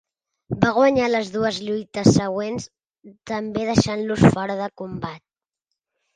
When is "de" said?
4.65-4.73